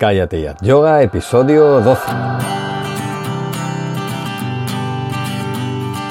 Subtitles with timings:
[0.00, 0.56] Cállate ya.
[0.62, 2.00] Yoga, episodio 12.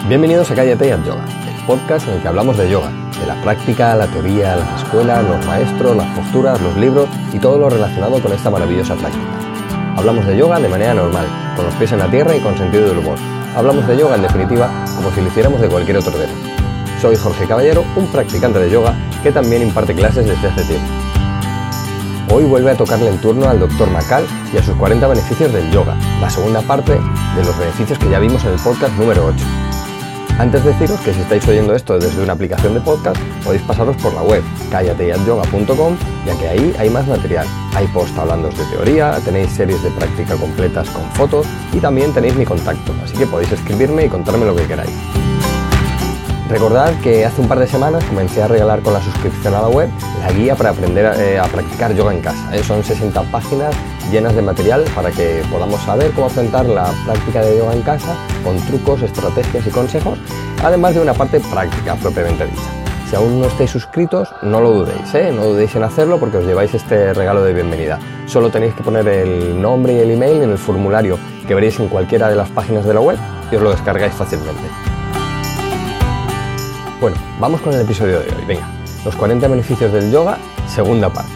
[0.08, 3.42] Bienvenidos a Cállate ya Yoga, el podcast en el que hablamos de yoga, de la
[3.42, 8.22] práctica, la teoría, las escuelas, los maestros, las posturas, los libros y todo lo relacionado
[8.22, 9.26] con esta maravillosa práctica.
[9.98, 11.26] Hablamos de yoga de manera normal,
[11.56, 13.18] con los pies en la tierra y con sentido del humor.
[13.56, 16.34] Hablamos de yoga en definitiva como si lo hiciéramos de cualquier otro tema.
[17.02, 18.94] Soy Jorge Caballero, un practicante de yoga
[19.24, 20.99] que también imparte clases desde hace tiempo.
[22.32, 23.90] Hoy vuelve a tocarle el turno al Dr.
[23.90, 28.10] Macal y a sus 40 beneficios del yoga, la segunda parte de los beneficios que
[28.10, 29.46] ya vimos en el podcast número 8.
[30.38, 33.98] Antes de deciros que si estáis oyendo esto desde una aplicación de podcast, podéis pasaros
[33.98, 37.48] por la web callateyatyoga.com, ya que ahí hay más material.
[37.74, 42.36] Hay post hablando de teoría, tenéis series de práctica completas con fotos y también tenéis
[42.36, 45.19] mi contacto, así que podéis escribirme y contarme lo que queráis.
[46.50, 49.70] Recordad que hace un par de semanas comencé a regalar con la suscripción a la
[49.70, 49.88] web
[50.20, 52.56] la guía para aprender a, eh, practicar yoga en casa.
[52.56, 52.64] ¿eh?
[52.64, 53.76] Son 60 páginas
[54.12, 58.16] llenas de material para que podamos saber cómo afrontar la práctica de yoga en casa
[58.44, 60.18] con trucos, estrategias y consejos,
[60.64, 62.62] además de una parte práctica propiamente dicha.
[63.08, 65.32] Si aún no estáis suscritos, no lo dudéis, ¿eh?
[65.32, 68.00] no dudéis en hacerlo porque os lleváis este regalo de bienvenida.
[68.26, 71.90] Solo tenéis que poner el nombre y el email en el formulario que veréis en
[71.90, 73.20] cualquiera de las páginas de la web
[73.52, 74.99] y os lo descargáis fácilmente.
[77.02, 78.46] Bueno, vamos con el episodio de hoy.
[78.46, 78.70] Venga,
[79.06, 81.32] los 40 beneficios del yoga, segunda parte.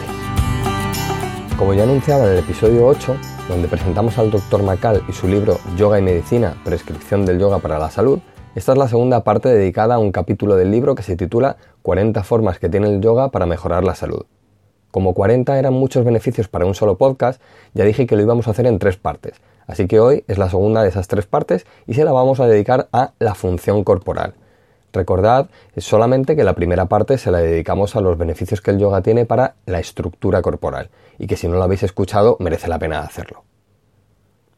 [1.56, 3.16] Como ya anunciaba en el episodio 8,
[3.48, 4.62] donde presentamos al Dr.
[4.62, 8.18] Macal y su libro Yoga y Medicina, Prescripción del Yoga para la Salud,
[8.54, 12.22] esta es la segunda parte dedicada a un capítulo del libro que se titula 40
[12.24, 14.26] formas que tiene el yoga para mejorar la salud.
[14.90, 17.40] Como 40 eran muchos beneficios para un solo podcast,
[17.72, 20.50] ya dije que lo íbamos a hacer en tres partes, así que hoy es la
[20.50, 24.34] segunda de esas tres partes y se la vamos a dedicar a la función corporal
[24.94, 29.02] Recordad solamente que la primera parte se la dedicamos a los beneficios que el yoga
[29.02, 33.00] tiene para la estructura corporal y que si no lo habéis escuchado merece la pena
[33.00, 33.42] hacerlo.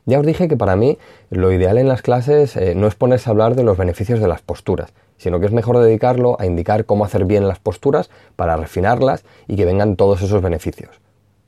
[0.04, 0.98] Ya os dije que para mí
[1.30, 4.28] lo ideal en las clases eh, no es ponerse a hablar de los beneficios de
[4.28, 8.58] las posturas, sino que es mejor dedicarlo a indicar cómo hacer bien las posturas para
[8.58, 11.00] refinarlas y que vengan todos esos beneficios.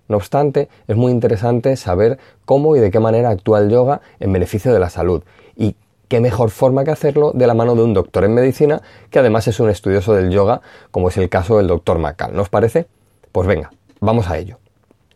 [0.08, 4.32] No obstante, es muy interesante saber cómo y de qué manera actúa el yoga en
[4.32, 5.22] beneficio de la salud
[5.54, 5.76] y
[6.08, 9.46] qué mejor forma que hacerlo de la mano de un doctor en medicina que además
[9.48, 12.34] es un estudioso del yoga, como es el caso del doctor Macal.
[12.34, 12.86] ¿No parece?
[13.32, 13.70] Pues venga,
[14.00, 14.58] vamos a ello.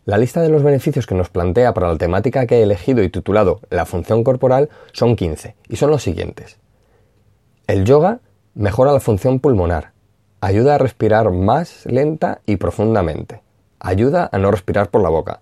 [0.05, 3.09] La lista de los beneficios que nos plantea para la temática que he elegido y
[3.09, 6.57] titulado La función corporal son 15 y son los siguientes.
[7.67, 8.19] El yoga
[8.53, 9.93] mejora la función pulmonar,
[10.41, 13.41] ayuda a respirar más lenta y profundamente,
[13.79, 15.39] ayuda a no respirar por la boca,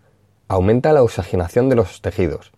[0.47, 2.51] aumenta la oxigenación de los tejidos,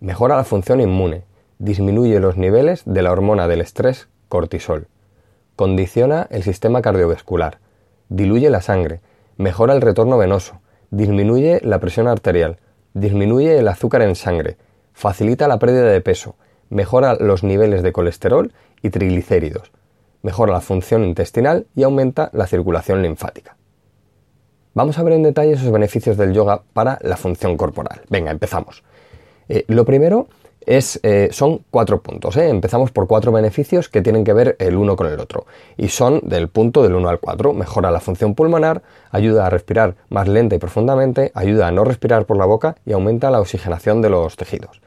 [0.00, 1.24] mejora la función inmune,
[1.58, 4.88] disminuye los niveles de la hormona del estrés cortisol,
[5.56, 7.58] condiciona el sistema cardiovascular,
[8.08, 9.00] diluye la sangre,
[9.36, 12.58] mejora el retorno venoso, disminuye la presión arterial,
[12.94, 14.56] disminuye el azúcar en sangre,
[14.92, 16.36] facilita la pérdida de peso,
[16.68, 18.52] mejora los niveles de colesterol
[18.82, 19.72] y triglicéridos,
[20.22, 23.56] mejora la función intestinal y aumenta la circulación linfática.
[24.74, 28.02] Vamos a ver en detalle esos beneficios del yoga para la función corporal.
[28.10, 28.84] Venga, empezamos.
[29.48, 30.28] Eh, lo primero
[30.66, 32.36] es, eh, son cuatro puntos.
[32.36, 32.48] ¿eh?
[32.48, 35.46] Empezamos por cuatro beneficios que tienen que ver el uno con el otro.
[35.76, 37.52] Y son del punto del 1 al 4.
[37.52, 42.26] Mejora la función pulmonar, ayuda a respirar más lenta y profundamente, ayuda a no respirar
[42.26, 44.82] por la boca y aumenta la oxigenación de los tejidos.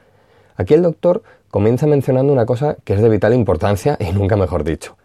[0.57, 4.66] Aquí el doctor comienza mencionando una cosa que es de vital importancia y nunca mejor
[4.66, 4.97] dicho.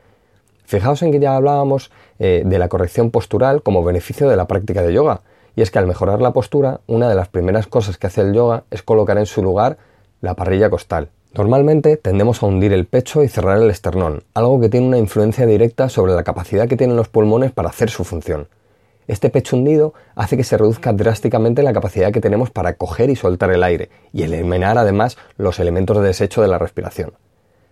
[0.67, 4.83] Fijaos en que ya hablábamos eh, de la corrección postural como beneficio de la práctica
[4.83, 5.21] de yoga.
[5.57, 8.35] Y es que al mejorar la postura, una de las primeras cosas que hace el
[8.35, 9.77] yoga es colocar en su lugar
[10.25, 11.11] la parrilla costal.
[11.35, 15.45] Normalmente tendemos a hundir el pecho y cerrar el esternón, algo que tiene una influencia
[15.47, 18.49] directa sobre la capacidad que tienen los pulmones para hacer su función.
[19.07, 23.17] Este pecho hundido hace que se reduzca drásticamente la capacidad que tenemos para coger y
[23.17, 27.13] soltar el aire y eliminar además los elementos de desecho de la respiración.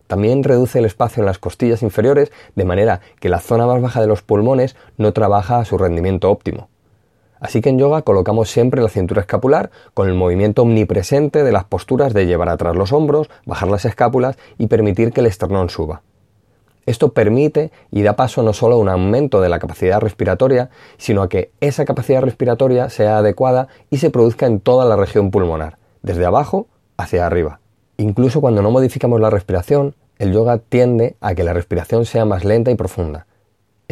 [0.08, 4.02] También reduce el espacio en las costillas inferiores de manera que la zona más baja
[4.02, 6.68] de los pulmones no trabaja a su rendimiento óptimo.
[7.42, 11.64] Así que en yoga colocamos siempre la cintura escapular con el movimiento omnipresente de las
[11.64, 16.02] posturas de llevar atrás los hombros, bajar las escápulas y permitir que el esternón suba.
[16.86, 21.20] Esto permite y da paso no solo a un aumento de la capacidad respiratoria, sino
[21.20, 25.78] a que esa capacidad respiratoria sea adecuada y se produzca en toda la región pulmonar,
[26.02, 27.58] desde abajo hacia arriba.
[27.96, 32.44] Incluso cuando no modificamos la respiración, el yoga tiende a que la respiración sea más
[32.44, 33.26] lenta y profunda,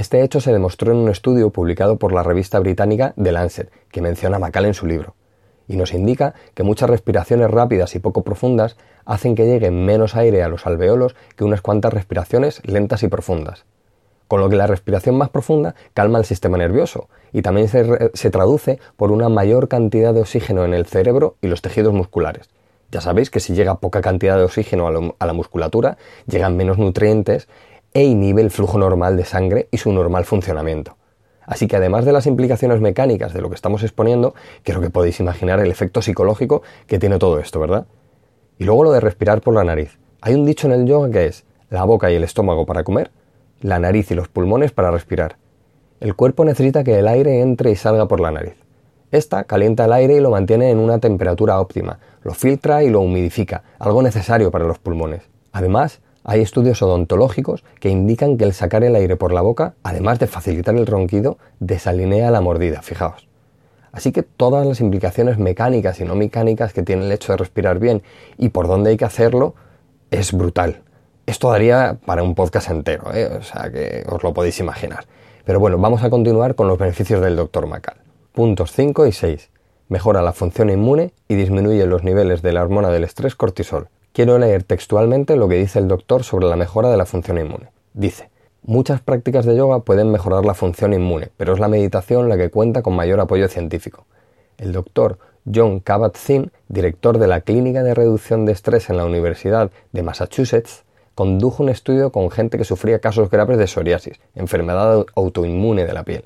[0.00, 4.00] este hecho se demostró en un estudio publicado por la revista británica The Lancet, que
[4.00, 5.14] menciona a Macal en su libro,
[5.68, 10.42] y nos indica que muchas respiraciones rápidas y poco profundas hacen que llegue menos aire
[10.42, 13.66] a los alveolos que unas cuantas respiraciones lentas y profundas.
[14.26, 18.78] con lo que la respiración más profunda calma el sistema nervioso y también se, traduce
[18.96, 22.48] por una mayor cantidad de oxígeno en el cerebro y los tejidos musculares.
[22.92, 27.48] Ya sabéis que si llega poca cantidad de oxígeno a, la musculatura, llegan menos nutrientes
[27.92, 30.96] e inhibe el flujo normal de sangre y su normal funcionamiento.
[31.46, 35.18] Así que además de las implicaciones mecánicas de lo que estamos exponiendo, creo que podéis
[35.18, 37.86] imaginar el efecto psicológico que tiene todo esto, ¿verdad?
[38.58, 39.98] Y luego lo de respirar por la nariz.
[40.20, 43.10] Hay un dicho en el yoga que es la boca y el estómago para comer,
[43.60, 45.36] la nariz y los pulmones para respirar.
[45.98, 48.54] El cuerpo necesita que el aire entre y salga por la nariz.
[49.10, 53.00] Esta calienta el aire y lo mantiene en una temperatura óptima, lo filtra y lo
[53.00, 55.22] humidifica, algo necesario para los pulmones.
[55.52, 60.18] Además, hay estudios odontológicos que indican que el sacar el aire por la boca, además
[60.18, 63.28] de facilitar el ronquido, desalinea la mordida, fijaos.
[63.92, 67.78] Así que todas las implicaciones mecánicas y no mecánicas que tiene el hecho de respirar
[67.78, 68.02] bien
[68.38, 69.54] y por dónde hay que hacerlo
[70.10, 70.82] es brutal.
[71.26, 73.26] Esto daría para un podcast entero, ¿eh?
[73.38, 75.06] o sea que os lo podéis imaginar.
[75.44, 77.66] Pero bueno, vamos a continuar con los beneficios del Dr.
[77.66, 77.96] Macal.
[78.32, 79.50] Puntos 5 y 6.
[79.88, 83.88] Mejora la función inmune y disminuye los niveles de la hormona del estrés cortisol.
[84.12, 87.68] Quiero leer textualmente lo que dice el doctor sobre la mejora de la función inmune.
[87.94, 88.28] Dice,
[88.62, 92.50] muchas prácticas de yoga pueden mejorar la función inmune, pero es la meditación la que
[92.50, 94.06] cuenta con mayor apoyo científico.
[94.58, 95.18] El doctor
[95.52, 100.82] John Kabat-Zinn, director de la Clínica de Reducción de Estrés en la Universidad de Massachusetts,
[101.14, 106.02] condujo un estudio con gente que sufría casos graves de psoriasis, enfermedad autoinmune de la
[106.02, 106.24] piel.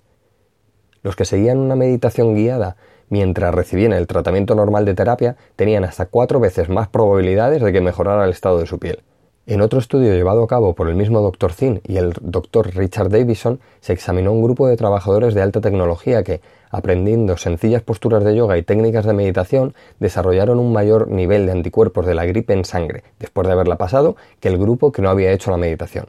[1.02, 2.76] Los que seguían una meditación guiada
[3.08, 7.80] mientras recibían el tratamiento normal de terapia tenían hasta cuatro veces más probabilidades de que
[7.80, 9.02] mejorara el estado de su piel.
[9.46, 11.52] En otro estudio llevado a cabo por el mismo Dr.
[11.52, 12.74] Zinn y el Dr.
[12.74, 16.40] Richard Davison, se examinó un grupo de trabajadores de alta tecnología que,
[16.70, 22.06] aprendiendo sencillas posturas de yoga y técnicas de meditación, desarrollaron un mayor nivel de anticuerpos
[22.06, 25.32] de la gripe en sangre, después de haberla pasado, que el grupo que no había
[25.32, 26.06] hecho la meditación,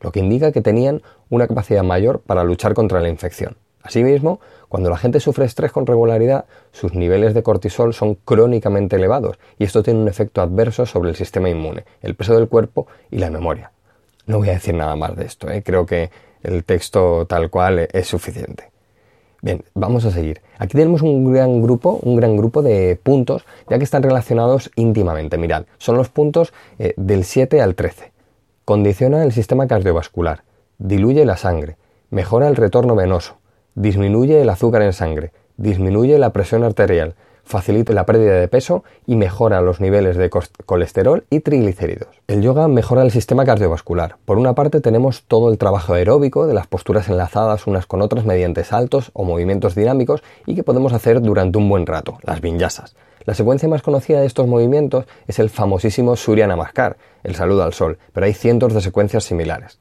[0.00, 1.00] lo que indica que tenían
[1.30, 3.56] una capacidad mayor para luchar contra la infección.
[3.86, 9.38] Asimismo, cuando la gente sufre estrés con regularidad, sus niveles de cortisol son crónicamente elevados
[9.60, 13.18] y esto tiene un efecto adverso sobre el sistema inmune, el peso del cuerpo y
[13.18, 13.70] la memoria.
[14.26, 15.62] No voy a decir nada más de esto, ¿eh?
[15.62, 16.10] creo que
[16.42, 18.72] el texto tal cual es suficiente.
[19.40, 20.40] Bien, vamos a seguir.
[20.58, 25.38] Aquí tenemos un gran grupo, un gran grupo de puntos, ya que están relacionados íntimamente.
[25.38, 28.10] Mirad, son los puntos eh, del 7 al 13.
[28.64, 30.42] Condiciona el sistema cardiovascular,
[30.78, 31.76] diluye la sangre,
[32.10, 33.36] mejora el retorno venoso,
[33.76, 37.14] disminuye el azúcar en sangre, disminuye la presión arterial,
[37.44, 40.30] facilita la pérdida de peso y mejora los niveles de
[40.64, 42.08] colesterol y triglicéridos.
[42.26, 44.16] El yoga mejora el sistema cardiovascular.
[44.24, 48.24] Por una parte tenemos todo el trabajo aeróbico de las posturas enlazadas unas con otras
[48.24, 52.96] mediante saltos o movimientos dinámicos y que podemos hacer durante un buen rato, las vinyasas.
[53.24, 57.74] La secuencia más conocida de estos movimientos es el famosísimo Surya Namaskar, el saludo al
[57.74, 59.78] sol, pero hay cientos de secuencias similares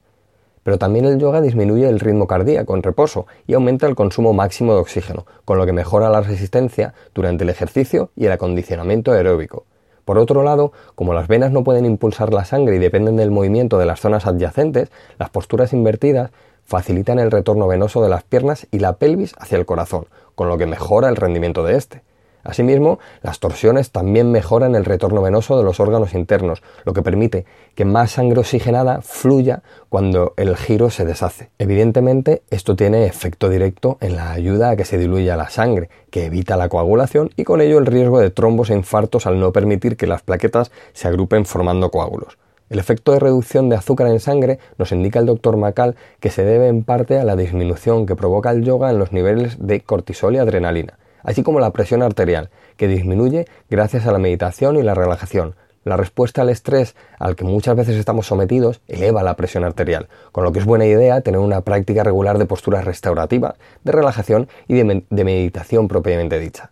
[0.65, 4.73] pero también el yoga disminuye el ritmo cardíaco en reposo y aumenta el consumo máximo
[4.73, 9.65] de oxígeno, con lo que mejora la resistencia durante el ejercicio y el acondicionamiento aeróbico.
[10.05, 13.77] Por otro lado, como las venas no pueden impulsar la sangre y dependen del movimiento
[13.77, 14.89] de las zonas adyacentes,
[15.19, 16.31] las posturas invertidas
[16.63, 20.57] facilitan el retorno venoso de las piernas y la pelvis hacia el corazón, con lo
[20.57, 22.01] que mejora el rendimiento de este.
[22.45, 27.45] Asimismo, las torsiones también mejoran el retorno venoso de los órganos internos, lo que permite
[27.73, 31.49] que más sangre oxigenada fluya cuando el giro se deshace.
[31.57, 36.25] Evidentemente, esto tiene efecto directo en la ayuda a que se diluya la sangre, que
[36.25, 39.97] evita la coagulación y con ello el riesgo de trombos e infartos al no permitir
[39.97, 42.37] que las plaquetas se agrupen formando coágulos.
[42.69, 46.45] El efecto de reducción de azúcar en sangre nos indica el doctor Macal que se
[46.45, 50.35] debe en parte a la disminución que provoca el yoga en los niveles de cortisol
[50.35, 54.93] y adrenalina así como la presión arterial, que disminuye gracias a la meditación y la
[54.93, 55.55] relajación.
[55.83, 60.43] La respuesta al estrés al que muchas veces estamos sometidos eleva la presión arterial, con
[60.43, 63.53] lo que es buena idea tener una práctica regular de posturas restaurativas,
[63.83, 66.71] de relajación y de, meditación propiamente dicha.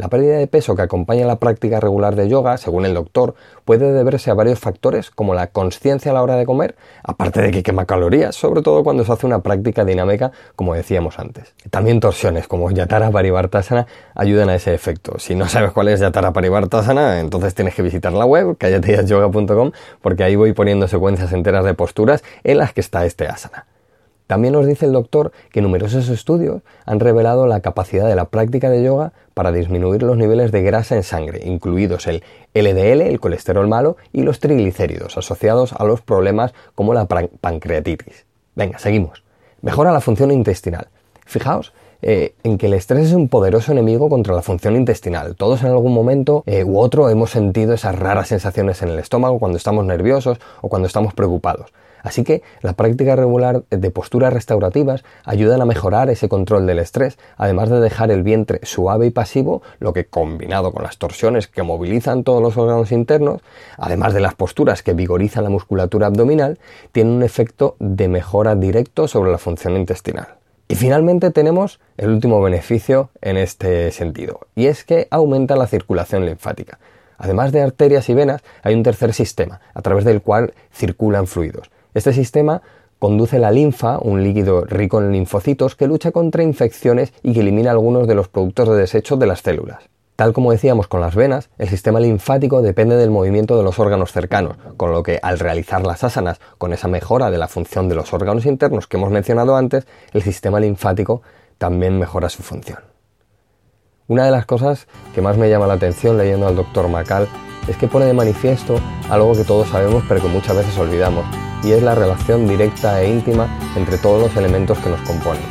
[0.00, 3.34] La pérdida de peso que acompaña la práctica regular de yoga, según el doctor,
[3.66, 7.50] puede deberse a varios factores como la conciencia a la hora de comer, aparte de
[7.50, 11.54] que quema calorías, sobre todo cuando se hace una práctica dinámica como decíamos antes.
[11.68, 15.18] También torsiones como Yatara Parivartasana ayudan a ese efecto.
[15.18, 20.24] Si no sabes cuál es Yatara Parivartasana, entonces tienes que visitar la web yoga.com porque
[20.24, 23.66] ahí voy poniendo secuencias enteras de posturas en las que está este asana.
[24.30, 28.70] También nos dice el doctor que numerosos estudios han revelado la capacidad de la práctica
[28.70, 32.22] de yoga para disminuir los niveles de grasa en sangre, incluidos el
[32.54, 38.24] LDL, el colesterol malo, y los triglicéridos, asociados a los problemas como la pancreatitis.
[38.54, 39.24] Venga, seguimos.
[39.62, 40.86] Mejora la función intestinal.
[41.26, 45.34] Fijaos eh, en que el estrés es un poderoso enemigo contra la función intestinal.
[45.34, 49.40] Todos en algún momento eh, u otro hemos sentido esas raras sensaciones en el estómago
[49.40, 51.72] cuando estamos nerviosos o cuando estamos preocupados.
[52.02, 57.18] Así que la práctica regular de posturas restaurativas ayudan a mejorar ese control del estrés,
[57.36, 61.62] además de dejar el vientre suave y pasivo, lo que combinado con las torsiones que
[61.62, 63.42] movilizan todos los órganos internos,
[63.76, 66.58] además de las posturas que vigorizan la musculatura abdominal,
[66.92, 70.28] tiene un efecto de mejora directo sobre la función intestinal.
[70.68, 76.24] Y finalmente tenemos el último beneficio en este sentido, y es que aumenta la circulación
[76.24, 76.78] linfática.
[77.18, 81.70] Además de arterias y venas, hay un tercer sistema, a través del cual circulan fluidos.
[81.94, 82.62] Este sistema
[82.98, 87.70] conduce la linfa, un líquido rico en linfocitos que lucha contra infecciones y que elimina
[87.70, 89.90] algunos de los productos de desecho de las células.
[90.20, 94.12] Tal como decíamos con las venas, el sistema linfático depende del movimiento de los órganos
[94.12, 97.94] cercanos, con lo que al realizar las asanas con esa mejora de la función de
[97.94, 101.22] los órganos internos que hemos mencionado antes, el sistema linfático
[101.56, 102.80] también mejora su función.
[104.08, 107.26] Una de las cosas que más me llama la atención leyendo al doctor Macal
[107.66, 108.78] es que pone de manifiesto
[109.08, 111.24] algo que todos sabemos pero que muchas veces olvidamos,
[111.62, 115.42] y es la relación directa e íntima entre todos los elementos que nos componen.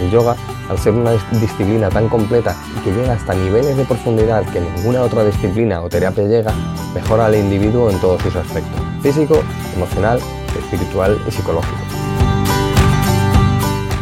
[0.00, 0.36] El yoga,
[0.68, 5.02] al ser una disciplina tan completa y que llega hasta niveles de profundidad que ninguna
[5.02, 6.52] otra disciplina o terapia llega,
[6.94, 9.42] mejora al individuo en todos sus aspectos, físico,
[9.74, 10.20] emocional,
[10.58, 11.78] espiritual y psicológico.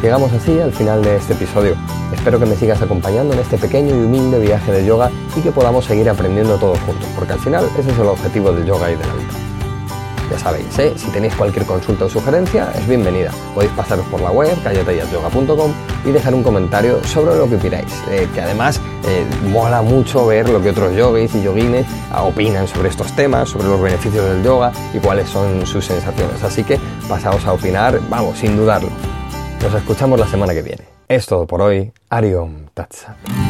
[0.02, 1.74] Llegamos así al final de este episodio.
[2.12, 5.50] Espero que me sigas acompañando en este pequeño y humilde viaje de yoga y que
[5.50, 8.94] podamos seguir aprendiendo todos juntos, porque al final ese es el objetivo del yoga y
[8.94, 9.37] de la vida.
[10.30, 10.92] Ya sabéis, ¿eh?
[10.96, 13.30] si tenéis cualquier consulta o sugerencia, es bienvenida.
[13.54, 15.72] Podéis pasaros por la web, calletayasyoga.com
[16.04, 18.02] y dejar un comentario sobre lo que opináis.
[18.10, 22.68] Eh, que además eh, mola mucho ver lo que otros yogis y yogines ah, opinan
[22.68, 26.42] sobre estos temas, sobre los beneficios del yoga y cuáles son sus sensaciones.
[26.42, 28.90] Así que pasaos a opinar, vamos, sin dudarlo.
[29.62, 30.84] Nos escuchamos la semana que viene.
[31.08, 31.90] Es todo por hoy.
[32.10, 33.47] Ariom Tatsat.